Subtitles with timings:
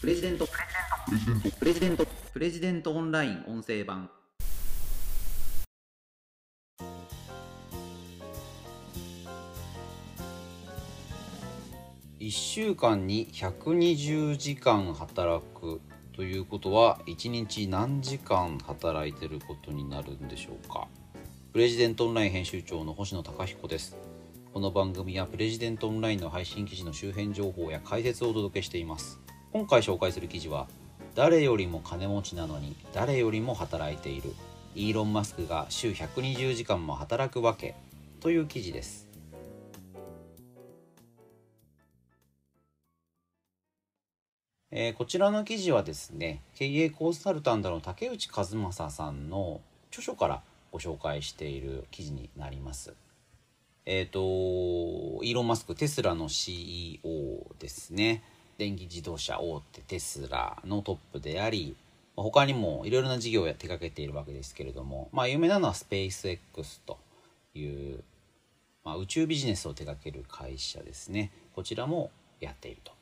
[0.00, 0.48] プレジデント。
[1.58, 2.06] プレジデント。
[2.32, 4.08] プレジデントオンライン音声版。
[12.18, 15.82] 1週間に120時間働く
[16.14, 20.88] ということは1日何時間働いてることになるんでしょうか？
[21.52, 23.98] プレジデントオンライン編集長の星野貴彦です。
[24.54, 29.20] この番組はプレジデントオンラインの配信記事の周辺情報や解説をお届けしています。
[29.52, 30.68] 今回紹介する記事は
[31.16, 34.32] 誰よりも金持ちなのに誰よりも働いている。
[34.76, 37.74] イーロン・マスクが週120時間も働くわけ。
[38.20, 39.08] という記事です。
[44.70, 52.94] えー、こちらの記事はですね経営コンサルタントの竹内和正さんの著書からご紹介している記事になります。
[53.84, 57.00] えっ、ー、とイーロン・マスクテスラの CEO
[57.58, 58.22] ですね。
[58.60, 61.74] 電気自動車大手テスラのトップであり
[62.14, 66.98] 他にもいろいろな事業を手掛けているわけですけれども、まあ、有名なのはスペース X と
[67.54, 68.04] いう、
[68.84, 72.92] まあ、宇宙ビジネスを手掛ける会社ですねこちらもやっていると。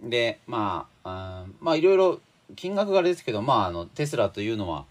[0.00, 2.20] でまあまあいろいろ
[2.56, 4.86] 金額があれですけど、まあ、あのテスラというのは、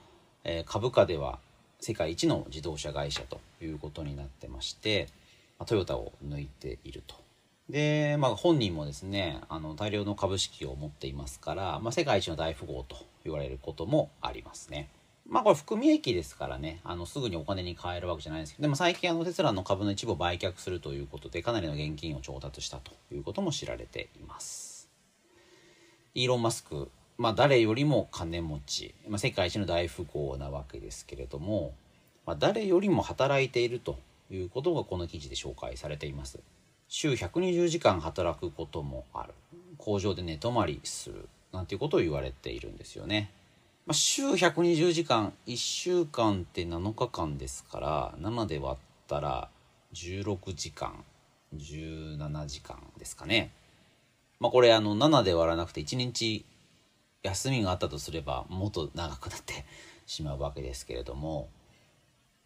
[0.45, 1.39] えー、株価では
[1.81, 5.09] 世界一の自動車会社ということになってまして、
[5.57, 7.15] まあ、トヨタを抜いていると。
[7.69, 14.89] で、まあ、本人もですねあの大量の株式を持っていますから、まあ、世界一の大富豪と言われることもありますね。
[15.27, 24.89] まあこれ含み益ですからねあのすぐにお金に換えるわけじゃないですけどでも最近あのテスラの株の一部を売却するということでかなりの現金を調達したということも知られています。
[26.15, 31.75] イーロン・マスク、まあ、誰よりも金持ち、まあ、世界一の大富豪なわけですけれども、
[32.25, 33.99] まあ、誰よりも働いていると
[34.31, 36.39] いうことがこの記事で紹介されています。
[36.89, 39.33] 週120時間働くこともある。
[39.77, 41.29] 工場で寝泊まりする。
[41.53, 43.31] なんていうことを言われているんですよね。
[43.85, 49.49] まあ、週120時間、1週間って7日間ですから、7で割ったら
[49.93, 51.03] 16時間、
[51.55, 53.51] 17時間ですかね。
[54.39, 56.45] まあこれあの7で割らなくて1日
[57.23, 59.65] 休みがあったとすればもっと長くなって
[60.07, 61.49] しまうわけですけれども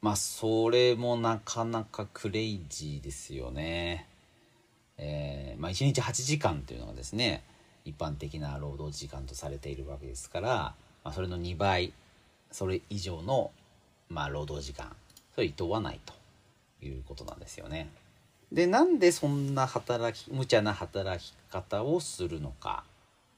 [0.02, 4.10] まあそれもなかなかクレイジーですよね。
[4.98, 7.44] えー、まあ1日8時間というのがですね
[7.86, 10.50] 一般的な労働時間とされているわけですから、
[11.04, 11.94] まあ、それの2倍
[12.52, 13.52] それ以上の、
[14.10, 14.96] まあ、労働時間
[15.34, 16.14] それいとわないと
[16.86, 17.90] いうことなんですよね。
[18.52, 22.84] でなんでそんな働き無茶な働き方をするのか。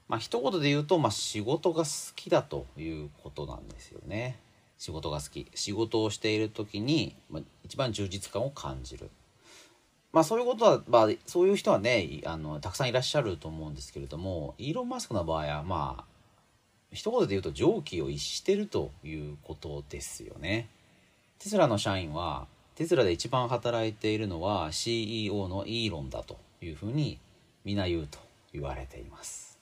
[0.08, 4.38] まあ一言で言うと、まあ、仕事が好きだということなんですよね。
[4.78, 5.46] 仕事が好き。
[5.54, 9.10] 仕事をしている時に、まあ、一番充実感を感じる。
[10.16, 16.04] まあそういうことは、まあ、そういう人はねあのたくさんいらっしゃると思うんですけれどもイーロン・マスクの場合はまあ
[16.90, 20.70] 一言で言うと常軌を逸してるということですよね
[21.38, 27.18] テスラの社員はテスラで一番働いているのは CEO のイーロンだというふうに
[27.66, 28.18] 皆言うと
[28.54, 29.58] 言われています。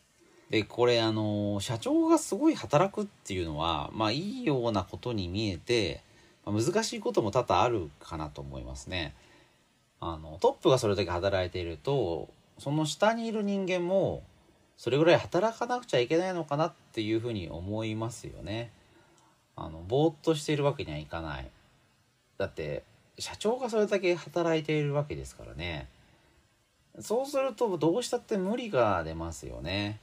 [0.51, 6.05] でこれあの社長がすごい働くっていうのはまあいいようなことに見えて、
[6.47, 9.17] ま、難しいことも多々あるかなと思いますね。
[10.07, 12.29] あのトップがそれだけ働いていると
[12.59, 14.23] その下にいる人間も
[14.77, 18.71] それぐらい働かなくちゃいけないのかなっていうふうに思いますよね。
[19.57, 21.49] あのぼーっとしているわけにはいかない。
[22.39, 22.83] だって
[23.19, 25.89] 社長がそれだけ働いているわけですからね
[27.01, 30.01] そうするとどうしたって無理が出ますよね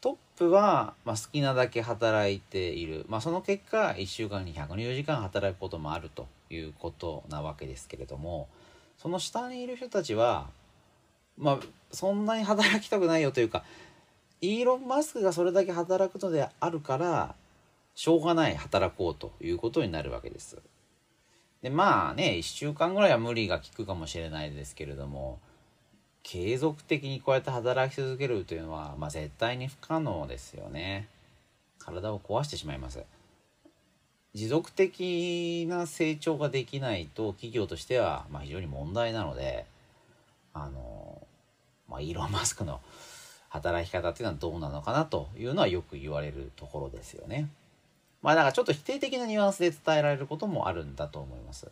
[0.00, 8.48] トップは、まあ、好きなだけ働いている、まあ、その結果1週間に120時間働くこともあるということなわけですけれども
[8.98, 10.48] その下にいる人たちは
[11.36, 11.60] まあ
[11.92, 13.64] そんなに働きたくないよというか
[14.40, 17.34] イーロン・マスクがそれだけ働くのであるから
[17.94, 20.58] しょうがない働こうということになるわけです。
[21.62, 25.38] でまあね1週間ぐらいは無理が効くかもしれないですけれども
[26.22, 31.08] 継続的にこうやって働き続けるというのは、まあ、絶対に不可能ですよね
[31.78, 33.02] 体を壊してしまいます
[34.34, 39.64] 持続的な成長ができないと企業としては、まあ、非常に問題なので
[40.52, 41.26] あの、
[41.88, 42.80] まあ、イーロン・マスクの
[43.48, 47.48] 働き方っていうのはどうなのかなというのはよく言われるところですよね。
[48.20, 51.70] まあだからちょっと否定的なニュアンスで伝えられることもあるんだと思います。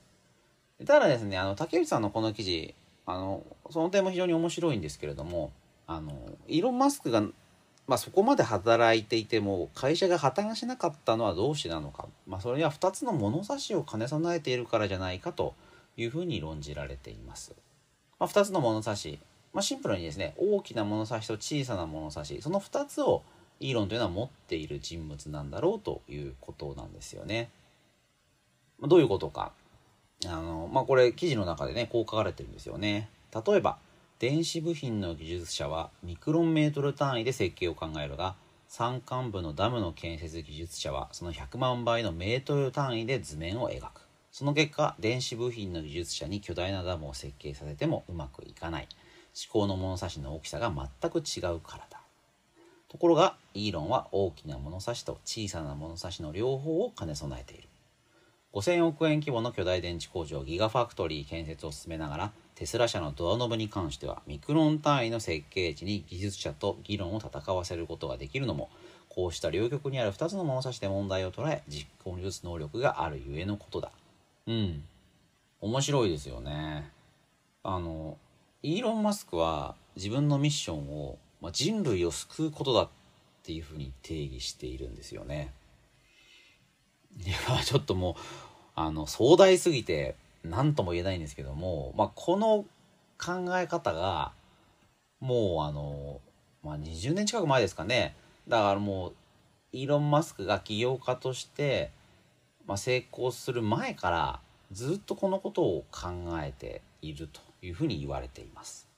[0.87, 2.75] ただですね、あの、竹内さんのこの記事、
[3.06, 5.53] あの、その点も非常に面白いんですけれども、
[5.87, 6.12] あの、
[6.49, 7.23] イーロン・マスクが、
[7.87, 15.55] まあ、そこまで働いていても会社が破綻しなかったのはどうしてなのか、まあ、それには2つの物差しを兼ね備えているからじゃないかと
[15.96, 17.55] いうふうに論じられています。
[18.19, 19.19] まあ、2つの物差し
[19.52, 23.23] まあ、シンプルにですね大きな物差しと小さな物差しその2つを
[23.61, 27.50] イーロンというのは持っている人物なんだろうということなんですよね。
[28.81, 29.52] まあ、どういうことか
[30.26, 33.08] あの、まあ、これ記事の中でねこう書かれてるんですよね。
[33.46, 33.78] 例えば
[34.22, 38.36] 電子部品の技術者はミクロンメートル単位で設計を考えるが
[38.69, 44.02] 山間部のダムの建設技術者はその100万倍のメートル単位で図面を描く。
[44.30, 48.88] その結果電子部品の技術者に巨大なダムを設計させてもうまくいかない。
[49.34, 52.00] 思考の物差しの大きさが全く違うからだ。
[52.88, 57.66] ところがイーロンは大きな物差しと小さな物差しの両方を兼ね備えている。
[58.54, 62.32] 5000億円規模の巨大電池工場ギガファクトリー建設を進めながら
[62.62, 68.70] テスラ社のドアノブに関してはミクロン単位の設計値に技術者と議論を戦わせることができるのも
[69.09, 73.91] こうした両極にある2つの物差しで問題を捉え実行に移す能力があるゆえのことだ。
[74.47, 74.85] うん。
[75.61, 76.88] 面白いですよね。
[77.64, 78.17] あの
[78.62, 82.88] イーロン・マスクは自分のミッションを、まあ、人類を救うことだっ
[83.43, 85.53] ていうふうに定義しているんですよね。
[87.26, 88.14] いやちょっともう
[88.76, 92.64] あの壮大すぎて何とも言えないんですけども、まあ、この
[93.18, 94.32] 考え方が
[95.20, 96.20] もうあの、
[96.62, 98.16] まあ、20年近く前ですかね
[98.48, 99.12] だからもう
[99.72, 101.90] イーロン・マスクが起業家として、
[102.66, 104.40] まあ、成功する前から
[104.72, 106.08] ずっとこのことを考
[106.42, 108.88] えているというふうに言われています。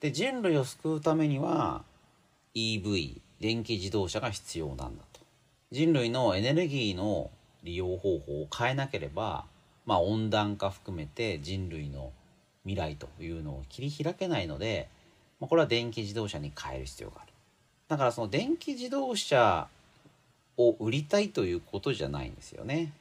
[0.00, 1.82] で人類を救うためには
[2.54, 5.20] EV 電気自動車が必要なんだと。
[5.70, 7.30] 人類のエネルギーの
[7.62, 9.44] 利用方法を変えなければ、
[9.86, 12.12] まあ、温暖化含めて人類の
[12.64, 14.88] 未来というのを切り開けないので、
[15.40, 17.32] まあ、これは電気自動車に変える必要がある。
[17.88, 19.68] だからその電気自動車
[20.56, 22.92] を売りたいということじゃないんですよね。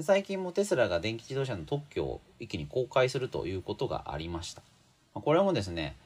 [0.00, 4.62] 最近もテスラが電気自動車の特許を一気に公開するということがありました。
[5.12, 5.96] これもですね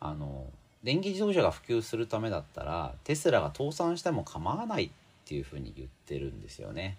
[0.00, 0.46] あの
[0.82, 4.90] 電気自動車が普及するためだったらテスラが倒産しても構わないっ
[5.26, 6.96] ていうふうに言ってるんですよね。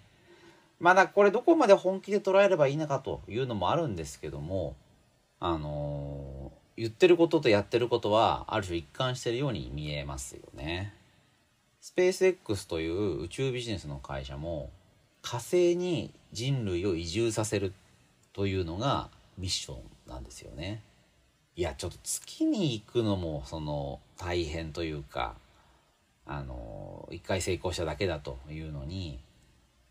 [0.78, 4.76] まだこれどこまで本気で捉えればいいのかというのもあるんですけども
[5.38, 10.94] あのー、言ってることとやってることはある種一貫してるように見えますよね。
[11.80, 14.70] スペース X という宇宙ビジネスの会社も
[15.22, 17.72] 火星に人類を移住させる
[18.32, 20.82] というのがミッションなんですよね。
[21.56, 25.34] いやちょっと月に行くのもその大変というか
[26.26, 29.18] あの一回成功しただけだというのに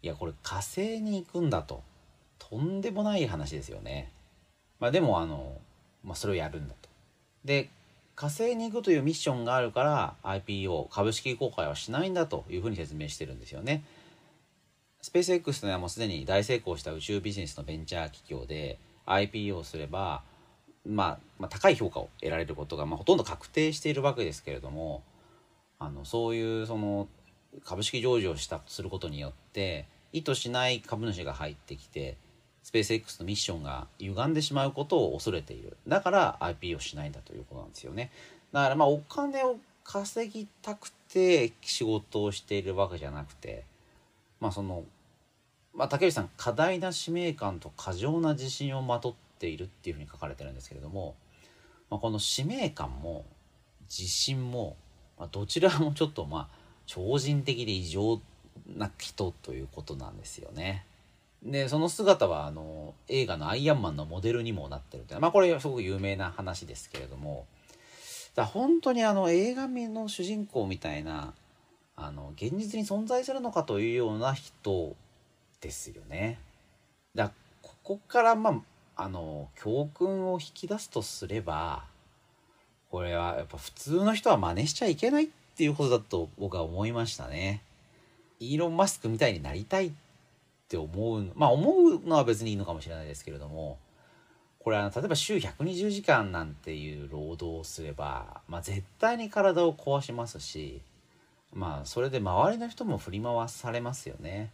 [0.01, 1.83] いやこれ火星に行くんだと
[2.37, 4.11] とんでもない話ですよね。
[4.79, 5.57] まあ、でもあの、
[6.03, 6.89] まあ、それをやるんだと。
[7.43, 7.69] で
[8.15, 13.83] 火星に行くというミッションがあるから IPO 株式公開はしないんだというふうに説明してるんですよね。
[15.01, 20.23] スペース X というのはもうすでに大成功した宇宙ビジネスのベンチャー企業で IPO すれば
[20.87, 25.03] まあ、まあ、高い評価を得られることが、まあ、ほとんど確定しているわけですけれども
[25.77, 27.07] あのそういうその
[27.65, 32.17] 株式上場したすることによって意図しない株主が入ってきて
[32.63, 35.77] スペース X のミッションが歪んでしまうことを恐れている。
[35.87, 38.11] だから IP をしないんだということなんですよね。
[38.51, 43.63] だからまあお金を稼ぎたくて仕事をしているわけじゃなくて
[44.39, 44.83] まあその
[45.73, 51.15] まあ竹内さん過大な使命感と過剰な自信をまとってているっていうふうに書かれてるんですけれども、
[51.89, 53.25] まあ、この使命感も
[53.89, 54.75] 自信も、
[55.17, 58.21] まあ、どちらもちょっとまあ超人的で異常
[58.75, 60.85] な人ということなんですよね。
[61.41, 67.47] でその姿はあの映画の「アイアンマン」のモデルにもなってるというまあこれはすごく有名な話ですけれども
[68.35, 71.33] だ本当にあの映画の主人公みたいな
[71.95, 74.95] あの現実に存在するのかというような人
[75.61, 76.39] ですよね。
[77.15, 77.31] だ
[77.61, 78.61] ここからまあ
[79.01, 81.85] あの教訓を引き出すとすれば
[82.91, 87.61] これはやっぱ普通の人は真似しちゃいけないっていうことだと僕は思いましたね。
[88.41, 89.91] イーロン・マスクみたいになりたいっ
[90.67, 93.77] て思うまあ思うのは別にいいのかもしれないですけれども
[94.59, 100.81] これは例えば週120時間なんていう労働をすれば、まあ、絶対に体を壊しますし
[101.53, 104.51] まあそれで周りの人も振り回されますよね。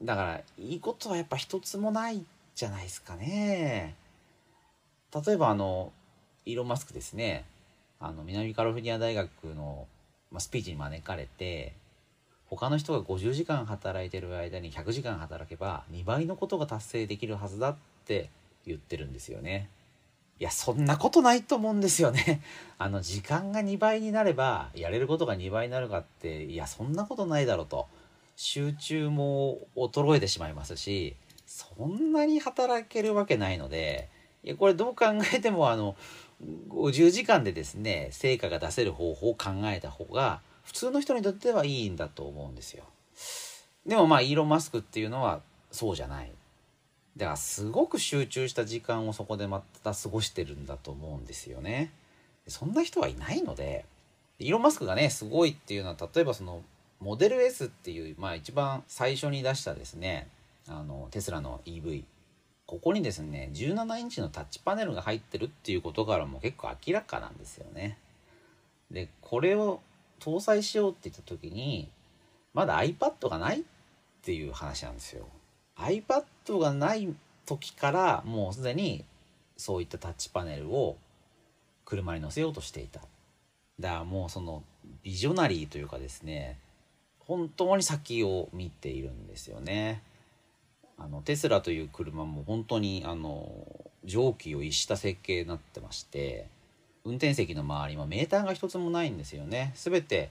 [0.00, 2.24] だからいいことはやっぱ一つもない
[2.58, 3.94] じゃないですかね。
[5.14, 5.92] 例えばあの
[6.44, 7.44] イーロン・マスクですね
[8.00, 9.86] あの南カリフォルニア大学の、
[10.32, 11.72] ま、スピーチに招かれて
[12.46, 18.28] 他の人が50時間働いてる間に100時間働けば2倍のことが達成できるはずだって
[18.66, 19.70] 言ってるんですよね。
[20.40, 22.40] いやそんなことないと思うんですよね。
[22.76, 27.86] あの時間が2倍になればやれることが2倍になるかっていやそんなことないだろうと。
[28.40, 31.16] 集中も衰えてしまいますし
[31.58, 34.08] そんなに働けるわけないので
[34.44, 35.96] いやこれどう考えてもあの
[36.68, 42.84] 50時間でですね成果が出せる方法を考えた方が普通の人にとってはいいんだと思うんですよ。
[43.84, 45.40] でもまあイーロン・マスクっていうのは
[45.72, 46.30] そうじゃない。
[47.16, 51.90] だからすごく集中した時間をそこでまた過ごしてるんだと思うんですよね。
[52.46, 53.84] そんな人はいないので
[54.38, 56.62] イーロン・マスクがねすごいっていうのは例えばその
[57.00, 60.28] モデル S っていう、まあ、一番最初に出したですね
[60.68, 62.04] あのテスラの EV
[62.66, 67.96] ここにですね17インチのタッチパネルが入ってるっていうことからも結構明らかなんですよね。
[68.90, 69.80] でこれを
[70.20, 71.88] 搭載しようって言った時に
[72.52, 73.62] まだ iPad がないっ
[74.22, 75.26] ていう話なんですよ。
[75.76, 77.14] iPad がない
[77.46, 79.04] 時からもうすでに
[79.56, 80.96] そういったタッチパネルを
[81.86, 83.00] 車に乗せようとしていた。
[83.80, 84.62] だからもうその
[85.02, 86.58] ビジョナリーというかですね
[87.20, 90.02] 本当に先を見ているんですよね。
[90.98, 93.66] あのテスラという車も本当にあの
[94.04, 96.46] 蒸気を逸した設計になってまして
[97.04, 99.72] 運転席の周りもメーターが一つもないんですよね。
[99.76, 100.30] 全て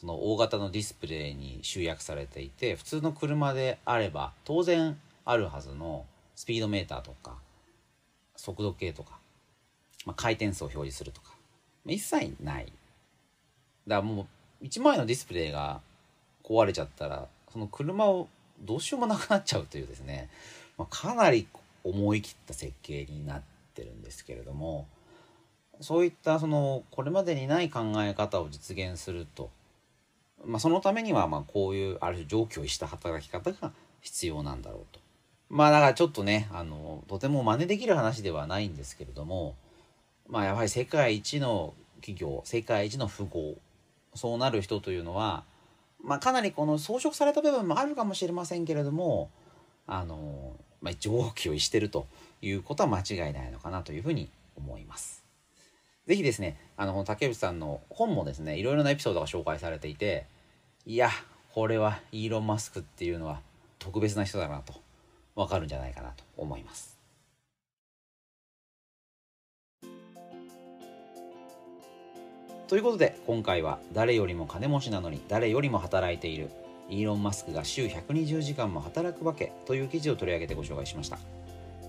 [0.00, 6.04] その大型のディスプレイに集約されていて普通の車であれば当然あるはずの
[6.34, 7.36] スピードメーターとか
[8.36, 9.18] 速度計とか、
[10.04, 11.32] まあ、回転数を表示するとか
[11.86, 12.66] 一切ない
[13.86, 14.26] だからも
[14.60, 15.80] う1枚のディスプレイが
[16.44, 18.28] 壊れちゃったらその車を
[18.60, 20.28] どうしようもなくなっちゃうというですね、
[20.78, 21.46] まあ、かなり
[21.84, 23.42] 思い切った設計になっ
[23.74, 24.86] てるんですけれども
[25.80, 29.50] そういったそのこれまでにない考え方を実現すると
[30.44, 35.00] まあ、そのためにはまあこういうある種上記した働き方が必要なんだろうと。
[35.48, 39.54] まあだからちょっとねあのとても真似できる話ではないんですけれども
[40.28, 43.54] まあやはり世界一の企業世界一の富豪
[44.14, 45.44] そうなる人というのは、
[46.02, 49.30] まあ、かなりこの装飾された部分もあるかもしれませんけれども
[49.86, 52.06] あの、まあ、上記を逸してると
[52.42, 55.24] いうことは間違いないのかなというふうに思います。
[56.06, 60.26] ぜひですね、あの、竹内さんの本もですね、いろいろなエピソードが紹介されていて、
[60.84, 61.10] いや、
[61.52, 63.40] これはイーロン・マスクっていうのは
[63.80, 64.74] 特別な人だなと、
[65.34, 66.95] わかるんじゃないかなと思います。
[72.68, 76.50] ということで、今回は誰よりも金持ちなのに誰よりも働いている
[76.88, 81.18] イーロン・マスクが週120時間も働くわけという記事を取り上げてご紹介しました。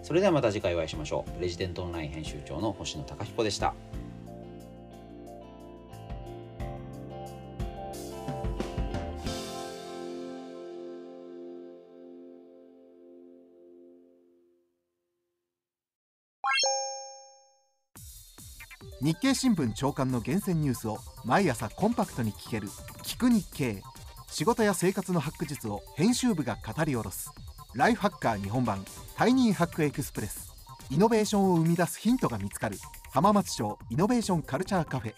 [0.03, 1.41] それではまた次回お会いしましょう。
[1.41, 3.73] レジデントオンライン編集長の星野貴彦でした。
[19.07, 22.67] 日経新聞長官の厳選ニュースを毎朝コンパクトに聞ける
[23.03, 23.81] 「聞く日経」
[24.27, 27.31] 仕事や生活のハック術を編集部が語り下ろす。
[27.73, 28.83] ライフハッカー日本版。
[29.15, 30.51] タイニーハックエクスプレス。
[30.89, 32.77] イノベーションを生み出すヒントが見つかる。
[33.09, 35.13] 浜松町イノベーションカルチャーカフェ。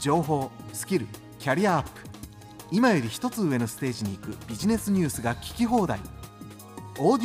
[0.00, 1.06] 情報スキル
[1.38, 2.00] キャリアアップ。
[2.72, 6.00] 今より一つ上のステージに行くビジネスニュースが聞き放題。
[6.98, 7.16] オ